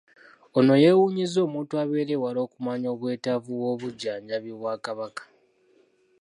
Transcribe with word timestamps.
Ono 0.57 0.73
yeewuunyizza 0.83 1.39
omuntu 1.47 1.73
abeera 1.83 2.11
ewala 2.17 2.39
okumanya 2.45 2.87
obwetaavu 2.95 3.49
bw'obujjanjabi 3.59 4.51
bwa 4.59 4.73
Kabaka 4.85 5.23